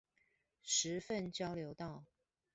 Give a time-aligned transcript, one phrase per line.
[0.63, 2.05] 十份交流道